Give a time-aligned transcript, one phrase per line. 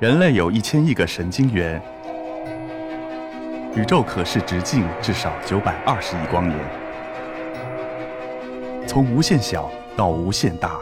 [0.00, 1.82] 人类有一千亿个神经元，
[3.74, 6.56] 宇宙可视直径至少九百二十亿光年。
[8.86, 10.78] 从无限小到无限大，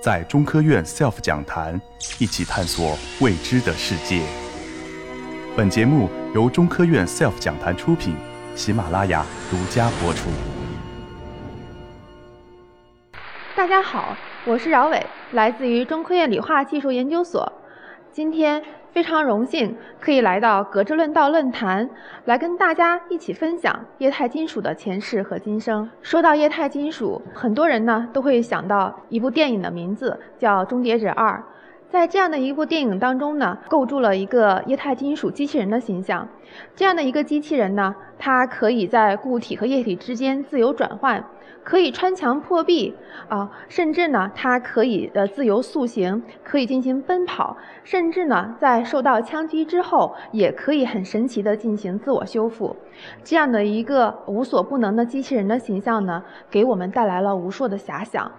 [0.00, 1.80] 在中科院 SELF 讲坛
[2.20, 4.22] 一起探索未知的世界。
[5.56, 8.14] 本节目由中科院 SELF 讲坛出品，
[8.54, 10.28] 喜马拉雅独家播出。
[13.56, 17.52] 大家好，我是饶伟，来自于中科院理化技术研究所。
[18.14, 18.62] 今天
[18.92, 21.90] 非常荣幸可以来到格致论道论坛，
[22.26, 25.90] 来跟大家一起分享液态金属的前世和今生。
[26.00, 31.36] 说到液态金属，很多人呢都会想到一部电影的名字，叫《终结者二》。
[31.90, 36.28] 在这样的一部电影当中呢，构筑了一个液态金属机器人的形象。
[36.74, 41.24] 这样的一个机器人呢，它可以在固体和液体之间自由转换，
[41.62, 42.94] 可以穿墙破壁
[43.28, 52.74] 啊，甚至呢，它可以呃自由塑形，可以进行奔跑，甚至呢，在受到枪击之后，也可以很神奇的进行自我修复。
[53.22, 58.32] 这样的一个无所不能的机器人的形象呢，给我们带来了无数的遐想。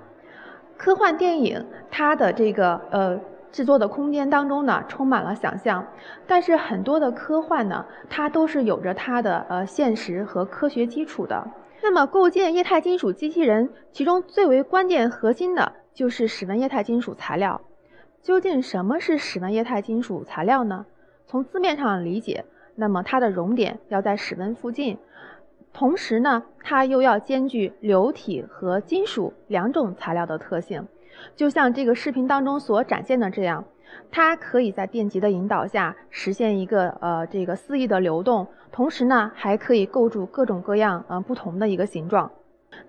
[0.76, 3.18] 科幻电影它的这个呃。
[3.56, 5.88] 制作的空间当中呢，充满了想象，
[6.28, 11.48] 但是很多的科幻呢，它都是有着它的呃现实和科学基础的。
[11.82, 17.62] 那么构建液态金属机器人，其中最为关键核心的就是室温液态金属材料。
[18.22, 20.86] 究竟什么是室温液态金属材料呢？
[21.26, 22.44] 从字面上理解，
[22.76, 24.98] 那么它的熔点要在室温附近，
[25.72, 30.86] 同时呢，它又要兼具流体和金属两种材料的特性。
[31.36, 33.66] 就像这个视频当中所展现的这样，
[34.12, 42.32] 它可以在电极的引导下实现一个呃这个肆意的流动，同时呢还可以构筑各种各样呃不同的一个形状。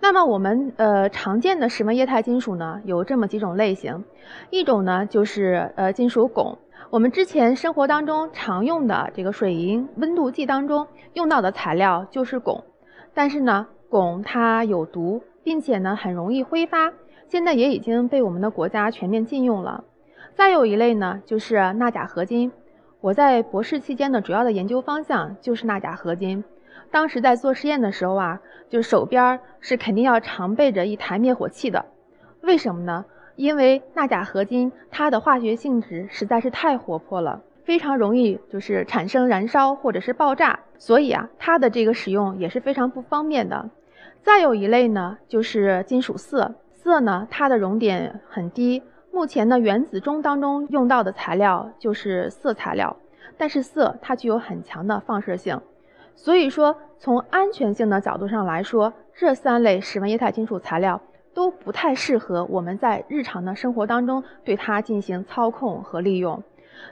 [0.00, 4.04] 那么我们呃常见的室温液态金属呢有这么几种类型，
[4.50, 6.58] 一种呢就是呃金属汞，
[6.90, 12.62] 我们之前生活当中常用的这个水银温度计当中用到的材料就是汞，
[13.14, 16.92] 但是呢汞它有毒，并且呢很容易挥发。
[17.28, 19.84] 现在也已经被我们的国家全面禁用了。
[20.34, 22.52] 再有一类呢，就是钠钾合金。
[23.00, 26.44] 我在博士期间的主要的研究方向就是钠钾合金。
[26.90, 31.84] 当时在做实验的时候啊，就手边是肯定要常备着一台灭火器的。
[32.42, 33.04] 为什么呢？
[33.34, 43.68] 因为钠钾合金它的化学性质实在是太活泼了，非常容易就是产生燃烧或者是爆炸，所以啊，它的这个使用也是非常不方便的。
[44.22, 46.52] 再有一类呢，就是金属铯。
[46.86, 48.80] 铯呢，它的熔点很低。
[49.10, 52.96] 目前呢，原子钟当中用到的材料就是铯材料，
[53.36, 55.60] 但是铯它具有很强的放射性，
[56.14, 61.00] 所以说从安全性的角度上来说，这三类室温液态金属材料
[61.34, 66.40] 都不太适合我们在日常的生活当中对它进行操控和利用。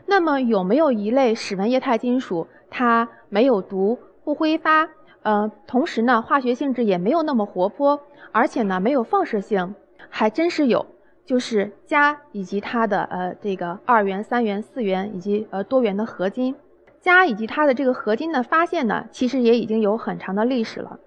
[0.07, 4.89] 那么有没有一类室温液态金属，它没有毒、不挥发，
[5.23, 8.01] 呃，同时呢，化学性质也没有那么活泼，
[8.33, 9.75] 而且呢，没有放射性？
[10.17, 10.87] 还真是有，
[11.25, 16.55] 就是镓以及它的呃这个二元、三元、四元以及呃多元的合金，
[17.03, 21.01] 镓以及它的这个合金的发现呢，其实也已经有很长的历史了。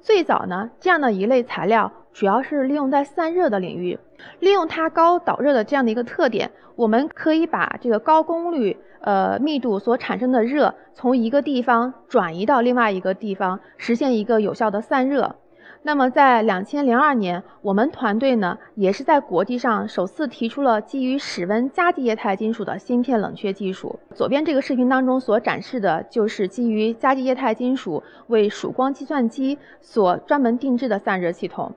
[0.00, 3.96] 最早呢，这样的一类材料主要是利用在散热的领域，
[4.40, 15.36] 利用它高导热的这样的一个特点，我们可以把这个高功率呃密度所产生的热从一个地方转移到另外一个地方，实现一个有效的散热。
[15.82, 23.98] 那么，在两千零二年，我们团队呢也是在国际上首次提出了基于室温加级液态金属的芯片冷却技术。
[24.14, 31.72] 左边这个视频当中所展示的就是基于加级液态金属为曙光计算机所专门定制的散热系统。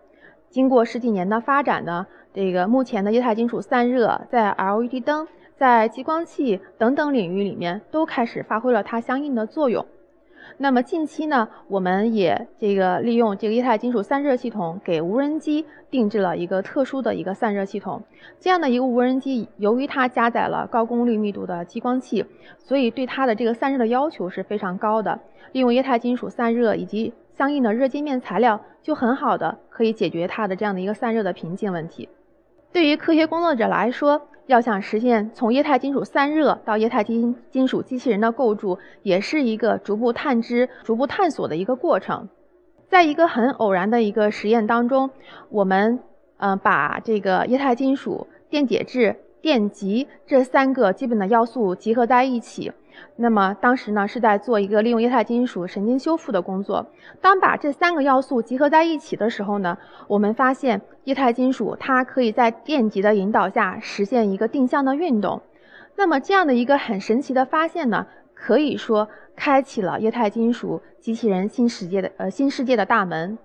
[0.50, 9.86] 经过十几年的发展呢，这个目前的液态金属散热在 LED 灯、在激光器等等领域里面都开始发挥了它相应的作用。
[10.58, 18.02] 那么近期呢，我们也这个利用这个液态金属散热系统，给无人机定制了一个特殊的一个散热系统。
[18.40, 22.26] 这样的一个无人机，由于它加载了高功率密度的激光器，
[22.60, 25.20] 所以对它的这个散热的要求是非常高的。
[25.52, 32.08] 利用液态金属散热以及相应的热界面材料，就很好的可以解决它的这样的一个散热的瓶颈问题。
[32.72, 42.28] 对于科学工作者来说，要想实现从液态金属散热到液态金金属机器人的构筑，也是一个逐步探知、逐步探索的一个过程。
[42.90, 45.10] 在一个很偶然的一个实验当中，
[45.50, 46.00] 我们
[46.38, 52.72] 嗯把这个液态金属、电解质、电极这三个基本的要素集合在一起。
[53.16, 56.88] 那么当时呢是在做一个利用液态金属神经修复的工作。
[57.22, 59.78] 当把这三个要素集合在一起的时候呢，
[60.08, 65.42] 我们发现液态金属它可以在电极的引导下实现一个定向的运动。
[65.96, 73.38] 那么这样的一个很神奇的发现呢，可以说开启了液态金属机器人新世界的呃新世界的大门。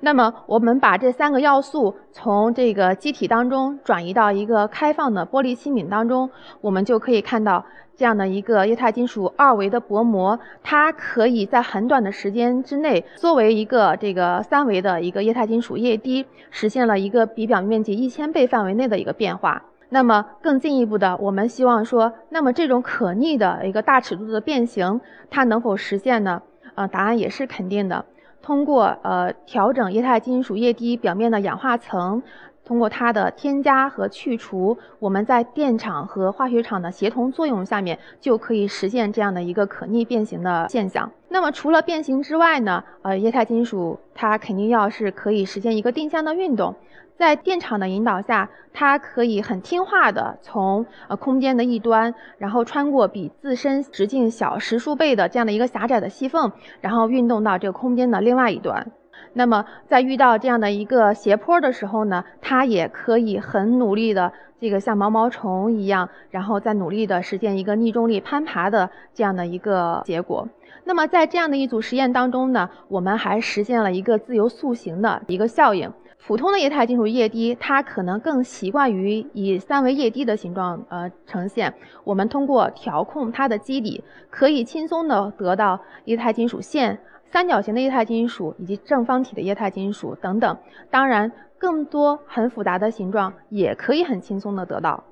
[0.00, 7.64] 那么，我们把这三个要素从这个机体当中转移到一个开放的玻璃器皿当中，我们就可以看到
[7.96, 19.62] 这样的一个液态金属二维的薄膜，它可以在很短的时间之内，作为一个这个三维的一个液态金属液滴，实现了一个比表面积一千倍范围内的一个变化。
[19.90, 26.42] 那么更进一步的，我们希望说，那么这种可逆的一个大尺度的变形，它能否实现呢？
[26.74, 28.04] 呃，答案也是肯定的。
[28.44, 32.22] 通过呃调整液态金属液滴表面的氧化层，
[32.62, 41.10] 通过它的添加和去除，我们在电场和化学场的协同作用下面，就可以实现这样的一个可逆变形的现象。
[41.30, 46.74] 那么除了变形之外呢，呃，液态金属它肯定要是可以实现一个定向的运动。
[47.16, 56.50] 在电场的引导下，它可以很听话的从呃空间的一端，然后穿过比自身直径小十数倍的这样的一个狭窄的细缝，
[56.80, 58.90] 然后运动到这个空间的另外一端。
[59.34, 70.48] 那么在遇到这样的一个斜坡的时候呢，它也可以很努力的这个像毛毛虫一样，然后再努力的实现一个逆重力攀爬的这样的一个结果。
[70.84, 75.92] 那么在这样的一组实验当中呢，我们还实现了一个自由塑形的一个效应。
[76.26, 81.74] 普通的液态金属液滴，它可能更习惯于以三维液滴的形状呃呈现。
[82.02, 86.98] 我们通过调控它的基底，可以轻松的得到液态金属线、
[87.34, 90.56] 三角形的液态金属以及正方体的液态金属等等。
[90.88, 95.02] 当然，更多很复杂的形状也可以很轻松的得到。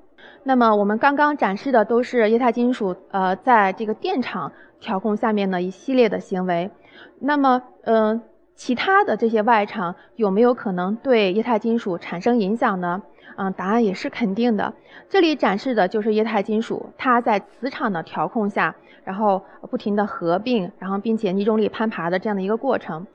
[0.43, 6.71] 那么我们刚刚展示的都是液态金属呃在这个电场调控下面的一系列的行为。
[7.19, 8.21] 那么嗯。
[8.55, 13.01] 其他的这些外场有没有可能对液态金属产生影响呢？
[13.35, 14.73] 嗯，答案也是肯定的。
[15.09, 23.07] 这里展示的就是液态金属，它在磁场的调控下，然后不停的合并，然后并且逆重力攀爬的这样的一个过程。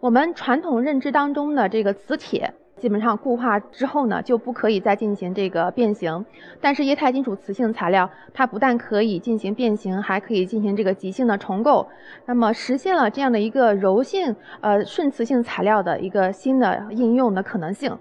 [0.00, 2.54] 我们传统认知当中的这个磁铁。
[2.76, 6.24] 基本上固化之后呢，就不可以再进行这个变形。
[6.60, 11.88] 但是液态金属磁性材料，它不但可以进行变形，还可以进行这个极性的重构。
[12.26, 17.96] 那么实现了这样的一个柔性呃顺磁性材料的一个新的应用的可能性。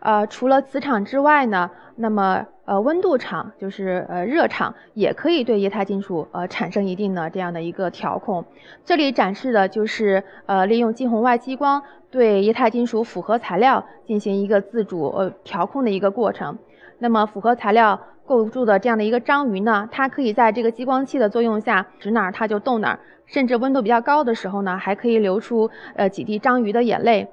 [0.00, 8.44] 呃，除了磁场之外呢，那么呃温度场就是呃热场也可以对液态金属呃产生一定的这样的一个调控。
[8.84, 11.82] 这里展示的就是呃利用近红外激光
[12.12, 16.56] 对液态金属复合材料进行一个自主呃调控的一个过程。
[17.00, 27.26] 那么复合材料构筑的这样的一个章鱼呢，它可以在这个激光器的作用下指哪儿它就动哪儿，甚至温度比较高的时候呢，还可以流出呃几滴章鱼的眼泪。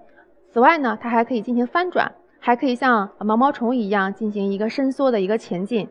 [0.52, 2.14] 此外呢，它还可以进行翻转。
[2.40, 5.90] 还可以像毛毛虫一样进行一个伸缩的一个前进。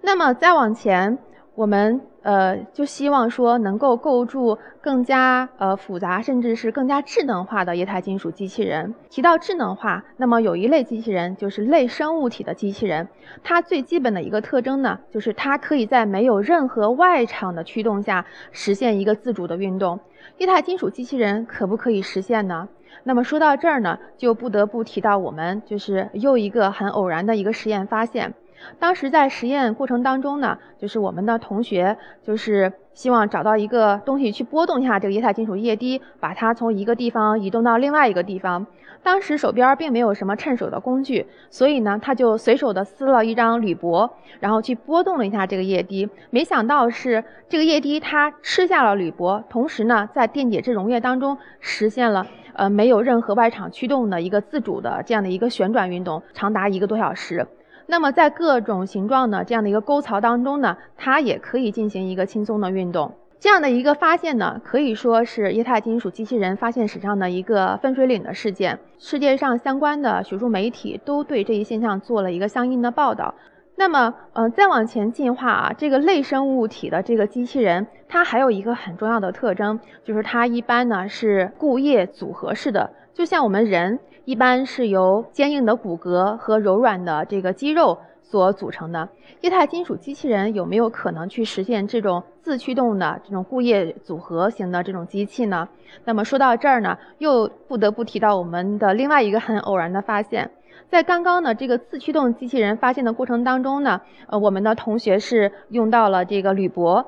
[0.00, 1.18] 那么再往前，
[1.54, 8.94] 我们呃就希望说能够构筑更加呃复杂，甚至是更加智能化的液态金属机器人。
[9.10, 13.08] 提到智能化，那么有一类机器人就是类生物体的机器人。
[13.42, 20.00] 它最基本的一个特征呢，就是它可以在没有任何外场的驱动下实现一个自主的运动。
[20.38, 22.68] 液态金属机器人可不可以实现呢？
[23.04, 28.34] 那么说到这儿呢，就不得不提到我们就是又一个很偶然的一个实验发现。
[28.78, 38.66] 当时在实验过程当中呢，就是我们的同学就是希望找到一个东西去波动一下这个液态金属液滴，把它从一个地方移动到另外一个地方。
[39.02, 46.08] 当时手边并没有什么趁手的工具，所以呢，他就随手的撕了一张铝箔，然后去波动了一下这个液滴。
[46.30, 52.24] 没想到是这个液滴它吃下了铝箔，同时呢，在电解质溶液当中实现了。
[52.54, 57.46] 呃，没有任何外场驱动的一个自主的这样的一个旋转运动，长达一个多小时。
[57.86, 63.12] 那么在各种形状的这样的一个沟槽当中呢，它也可以进行一个轻松的运动。
[63.40, 68.78] 这样的一个发现呢，可以说是液态金属机器人发现史上的一个分水岭的事件。
[68.98, 73.34] 世界上相关的学术媒体都对这一现象做了一个相应的报道。
[73.82, 89.08] 那么，呃，再往前进化啊，这个类生物体的这个机器人，它还有一个很重要的特征，就是它一般呢是固液组合式的，就像我们人一般是由坚硬的骨骼和柔软的这个肌肉所组成的。
[89.40, 95.68] 液态金属机器人有没有可能去实现这种自驱动的这种固液组合型的这种机器呢？
[96.04, 100.48] 那么说到这儿呢，又不得不提到我们的另外一个很偶然的发现。
[100.92, 107.02] 在刚刚的这个自驱动机器人发现的过程当中呢，呃，我们的同学是用到了这个铝箔，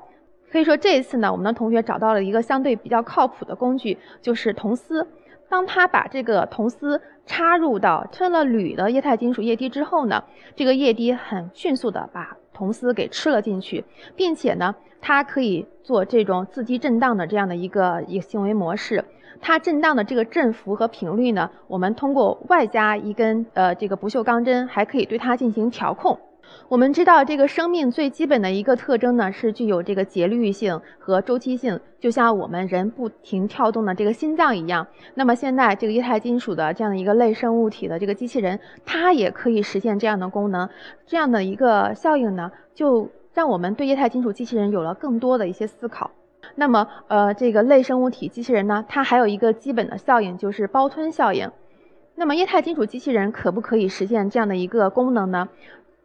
[0.51, 5.07] 可以说这一次呢，我们的同学找到了一个相对比较靠谱的工具，就是铜丝。
[5.51, 10.25] 当他把这个铜丝插入到吞了铝的液态金属液滴之后呢，
[10.57, 13.85] 这个液滴很迅速的把铜丝给吃了进去，
[14.17, 19.05] 并且呢，它可以做这种自激震荡的这样的一个一个行为模式。
[19.47, 26.19] 它震荡的这个振幅和频率呢，我们通过外加一根呃这个不锈钢针，还可以对它进行调控。
[26.71, 34.87] 我们知道，这个生命最基本的一个特征呢，是具有这个节律性和周期性，就像我们人不停跳动的这个心脏一样。
[35.15, 40.67] 那么现在这个液态金属的这样的一个类生物体的这个机器人，它也可以实现这样的功能。
[41.07, 46.11] 这样的一个效应呢，就让我们对液态金属机器人有了更多的一些思考。
[46.55, 51.51] 那么，呃，这个类生物体机器人呢，它还有一个基本的效应，就是包吞效应。
[52.17, 55.49] 那么液态金属机器人可不可以实现这样的一个功能呢？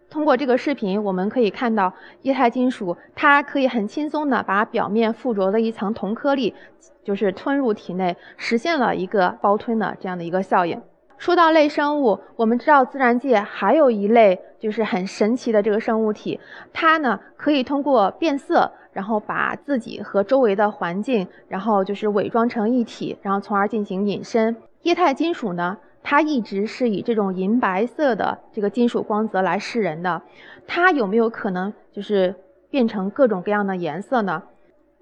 [0.09, 1.93] 通过这个视频，我们可以看到
[2.23, 6.55] 液态金属，它可以很轻松的把表面附着的一层铜颗粒，
[7.03, 10.81] 就是吞入体内，实现了一个包吞的这样的一个效应。
[11.19, 16.39] 说到类生物，我们知道自然界还有一类就是很神奇的这个生物体，
[16.71, 24.55] 它呢可以通过变色，然后把自己和周围的环境，然后就是伪装成一体，然后从而进行隐身。
[24.83, 25.77] 液态金属呢？
[26.01, 30.21] 它一直是以这种银白色的这个金属光泽来示人的，
[30.65, 32.33] 它有没有可能就是
[32.69, 34.43] 变成各种各样的颜色呢？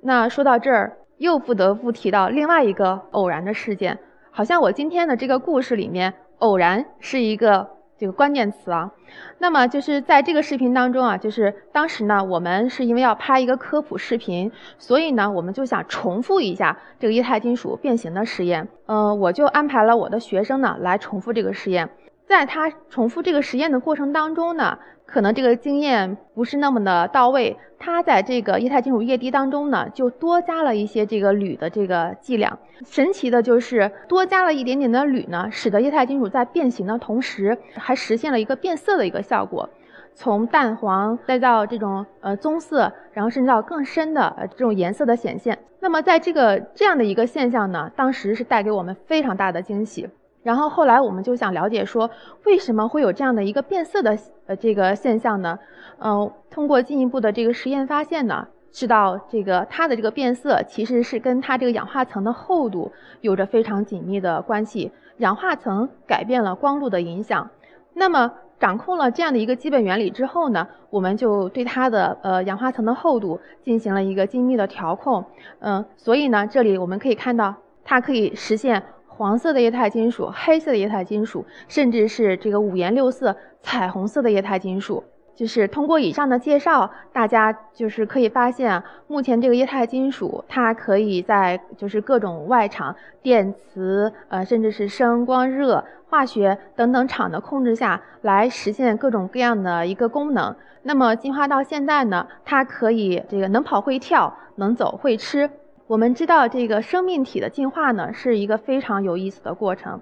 [0.02, 4.00] 那说到这儿，又不得不提到另外一个偶然的事件，
[4.38, 7.70] 好像我今天的这个故事里面，偶然是一个。
[8.00, 8.92] 这个关键词啊，
[9.40, 18.68] 那么就是在这个视频当中啊，就是当时呢，我们是因为要拍一个科普视频，所以呢，我们就想重复一下这个液态金属变形的实验。
[18.86, 21.90] 嗯，我就安排了我的学生呢来重复这个实验。
[22.28, 24.78] 在他重复这个实验的过程当中呢。
[25.08, 32.60] 可能这个经验不是那么的到位，它在这个液态金属液滴当中呢，就多加了一些这个铝的这个剂量。
[32.86, 39.70] 神奇的就是多加了一点点的铝呢，使得液态金属在变形的同时，还实现了一个变色的一个效果，
[40.14, 45.58] 从淡黄再到这种呃棕色，然后甚至到更深的呃这种颜色的显现。
[45.80, 50.10] 那么在这个这样的一个现象呢，当时是带给我们非常大的惊喜。
[50.48, 52.10] 然后后来我们就想了解说，
[52.46, 55.60] 为什么会有这样的一个变色的呃这个现象呢？
[56.00, 62.90] 嗯，通过进一步的这个实验发现呢，知道这个它的这个变色其实是跟它这个氧化层的厚度
[63.20, 64.90] 有着非常紧密的关系。
[65.18, 67.50] 氧化层改变了光路的影响。
[67.94, 75.26] 那么掌控了这样的一个基本原理之后呢，我们就对它的呃氧化层的厚度进行了一个精密的调控。
[75.60, 78.82] 嗯，所以呢，这里我们可以看到它可以实现。
[79.18, 85.04] 黄色的液态金属、黑色的液态金属，甚至是这个五颜六色、彩虹色的液态金属，
[85.36, 100.56] 就是通过以上的介绍，大家就是可以发现，目前这个液态金属它可以在就是各种外场、电磁呃，甚至是声光热、化学等等场的控制下来实现各种各样的一个功能。
[100.84, 105.50] 那么进化到现在呢，它可以这个能跑会跳，能走会吃。
[105.88, 110.02] 我们知道，这个生命体的进化呢，是一个非常有意思的过程。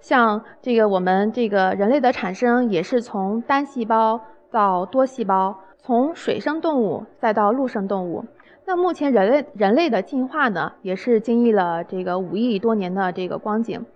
[0.00, 8.26] 像这个我们这个人类的产生，也是从单细胞到多细胞，从水生动物再到陆生动物。
[8.66, 13.86] 那目前人类人类的进化呢，也是经历了这个五亿多年的这个光景。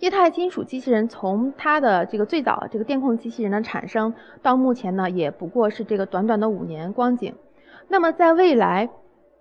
[0.00, 7.34] 液态金属机器人从它的这个最早这个电控机器人的产生到目前呢，也不过是这个短短的五年光景。
[7.88, 8.88] 那么在未来，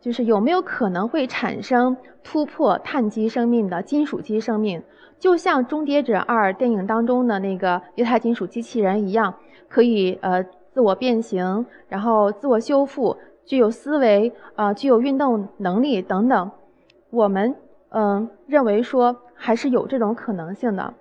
[0.01, 4.81] 就是有没有可能会产生突破碳基生命的金属基生命，
[5.20, 9.36] 就像《终结者二》电影当中的那个液态金属机器人一样，
[9.70, 10.43] 可以呃
[10.74, 13.15] 自我变形，然后自我修复，
[13.46, 16.51] 具有思维，呃具有运动能力等等。
[17.12, 17.55] 我们
[17.89, 20.93] 嗯认为说还是有这种可能性的。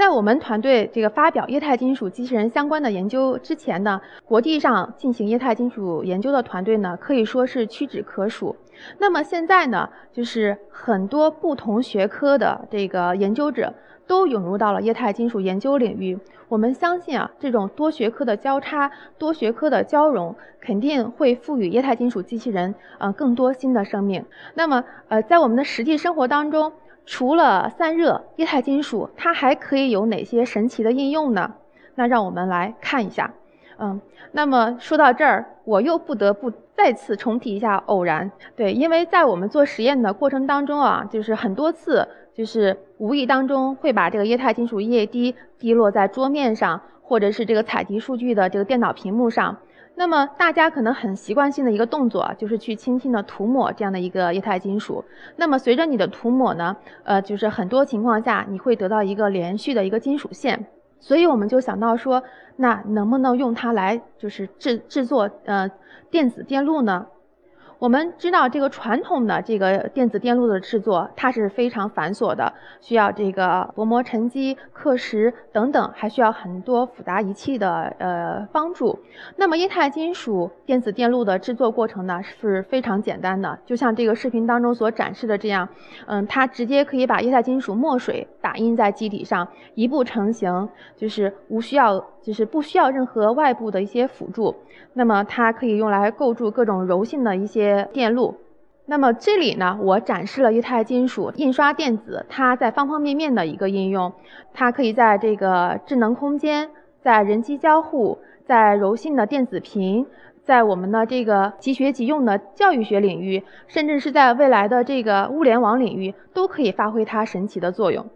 [0.00, 8.56] 在我们团队这个发表液态金属机器人相关的研究之前呢，国际上进行液态金属研究的团队呢，可以说是屈指可数。
[8.96, 13.74] 那么现在呢，就是很多不同学科的这个研究者
[14.06, 16.18] 都涌入到了液态金属研究领域。
[16.48, 24.24] 我们相信啊，这种多学科的交叉、多学科的交融，肯定会赋予液态金属机器人呃更多新的生命。
[24.54, 26.72] 那么呃，在我们的实际生活当中，
[27.06, 31.54] 除了散热，液态金属它还可以有哪些神奇的应用呢？
[31.96, 33.32] 那让我们来看一下。
[33.78, 34.00] 嗯，
[34.32, 38.30] 那么说到这儿，我又不得不再次重提一下偶然。
[38.54, 49.56] 对，因为在我们做实验的过程当中啊，就是很多次，就是无意当中会把这个液态金属液滴滴落在桌面上，或者是这个采集数据的这个电脑屏幕上。
[50.00, 55.04] 那么大家可能很习惯性的一个动作，就是去轻轻的涂抹这样的一个液态金属。
[55.36, 60.64] 那么随着你的涂抹呢，呃，就是很多情况下你会得到一个连续的一个金属线。
[61.00, 62.22] 所以我们就想到说，
[62.56, 65.70] 那能不能用它来就是制制作呃
[66.10, 67.06] 电子电路呢？
[67.80, 78.98] 我们知道这个传统的这个电子电路的制作，它是非常繁琐的，需要这个薄膜沉积、刻蚀等等，还需要很多复杂仪器的呃帮助。
[79.36, 85.66] 那么液态金属电子电路的制作过程呢是非常简单的，就像这个视频当中所展示的这样，
[86.06, 90.68] 嗯，它直接可以把液态金属墨水打印在基底上，一步成型，
[90.98, 94.54] 就是无需要，就是不需要任何外部的一些辅助。
[94.92, 98.36] 那么它可以用来构筑各种柔性的一些电路。
[98.86, 104.12] 那么这里呢，我展示了液态金属印刷电子，它在方方面面的一个应用。
[104.52, 110.06] 它可以在这个智能空间、在人机交互、在柔性的电子屏、
[110.42, 118.06] 在我们的这个即学即用的教育学领域，甚至是在未来的这个物联网领域，都可以发挥它神奇的作用。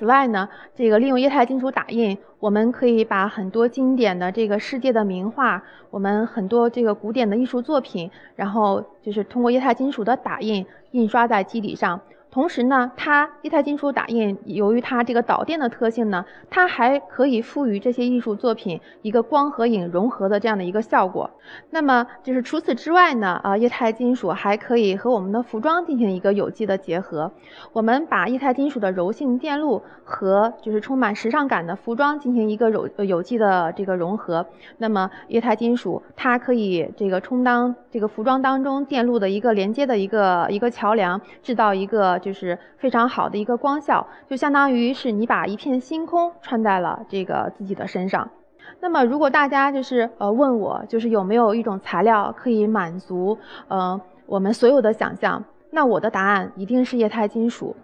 [0.00, 12.00] 此外呢，这个利用液态金属打印，我们可以把很多经典的这个世界的名画，我们很多这个古典的艺术作品，然后就是通过液态金属的打印印刷在基底上。
[12.30, 21.28] 同时呢，它液态金属打印由于它这个导电的特性呢，它还可以赋予这些艺术作品一个光和影融合的这样的一个效果。
[21.70, 27.32] 那么就是除此之外呢，啊，液态金属还可以和我们的服装进行一个有机的结合。
[27.72, 34.46] 我们把液态金属的柔性电路和就是充满时尚感的服装进行一个有有机的这个融合。
[34.78, 42.19] 那么液态金属它可以这个充当这个服装当中电路的一个连接的一个一个桥梁，制造一个。
[42.20, 48.30] 就是非常好的一个光效，就相当于是你把一片星空穿在了这个自己的身上。
[48.78, 53.36] 那么，如果大家就是呃问我，就是有没有一种材料可以满足
[53.66, 57.74] 呃我们所有的想象，那我的答案一定是液态金属。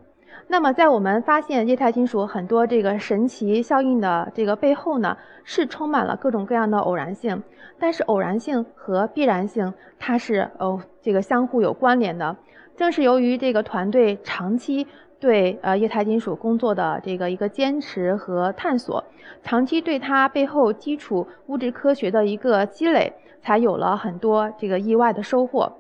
[0.49, 7.43] 那么，在我们发现液态金属很多这个神奇效应的这个背后呢，是充满了各种各样的偶然性。
[7.79, 12.37] 但是，偶然性和必然性它是呃这个相互有关联的。
[12.77, 14.87] 正是由于这个团队长期
[15.19, 19.03] 对呃液态金属工作的这个一个坚持和探索，
[19.43, 25.73] 长期对它背后基础物质科学的一个积累，才有了很多这个意外的收获。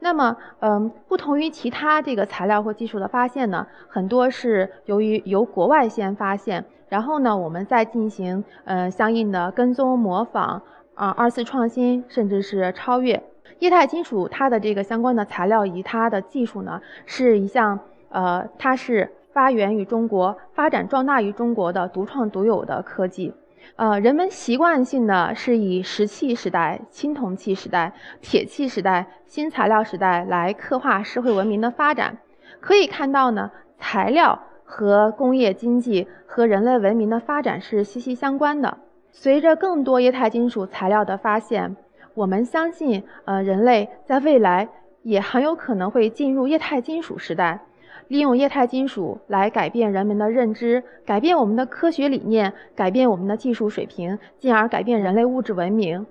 [0.00, 10.62] 那么，嗯，不同于其他这个材料或技术的发现呢，很多是由于由国外先发现，然后呢，我们再进行呃相应的跟踪模仿
[10.94, 13.22] 啊二次创新，甚至是超越。
[13.58, 23.34] 液态金属它的这个相关的材料以及它的技术呢，是一项呃，它是发源于中国、发展壮大于中国的独创独有的科技。
[23.76, 32.16] 呃，人们习惯性的是以石器时代、青铜器时代、铁器时代、新材料时代来刻画社会文明的发展。
[32.60, 38.78] 可以看到呢，材料和工业经济和人类文明的发展是息息相关的。
[39.12, 41.76] 随着更多液态金属材料的发现。
[42.14, 44.68] 我们相信，呃，人类在未来
[45.02, 47.60] 也很有可能会进入液态金属时代，
[48.08, 56.06] 利用液态金属来改变人们的认知，改变我们的科学理念，改变我们的技术水平，进而改变人类物质文明。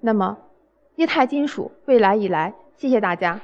[0.00, 0.36] 那么，
[0.96, 3.40] 液态金属未来以来，谢谢大家。